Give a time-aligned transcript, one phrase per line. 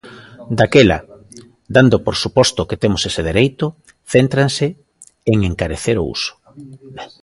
[0.59, 0.97] Daquela,
[1.75, 3.65] dando por suposto que temos ese dereito,
[4.13, 4.67] céntranse
[5.31, 6.33] en encarecer o uso.